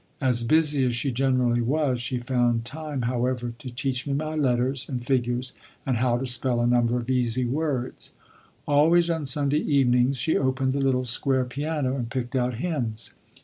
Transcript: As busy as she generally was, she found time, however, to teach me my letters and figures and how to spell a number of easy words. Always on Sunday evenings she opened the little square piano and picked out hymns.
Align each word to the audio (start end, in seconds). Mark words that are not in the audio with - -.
As 0.19 0.43
busy 0.43 0.83
as 0.85 0.95
she 0.95 1.11
generally 1.11 1.61
was, 1.61 2.01
she 2.01 2.17
found 2.17 2.65
time, 2.65 3.03
however, 3.03 3.53
to 3.59 3.69
teach 3.71 4.07
me 4.07 4.13
my 4.13 4.33
letters 4.33 4.89
and 4.89 5.05
figures 5.05 5.53
and 5.85 5.97
how 5.97 6.17
to 6.17 6.25
spell 6.25 6.59
a 6.59 6.65
number 6.65 6.97
of 6.97 7.07
easy 7.07 7.45
words. 7.45 8.13
Always 8.67 9.11
on 9.11 9.27
Sunday 9.27 9.59
evenings 9.61 10.17
she 10.17 10.35
opened 10.39 10.73
the 10.73 10.81
little 10.81 11.03
square 11.03 11.45
piano 11.45 11.95
and 11.95 12.09
picked 12.09 12.35
out 12.35 12.55
hymns. 12.55 13.13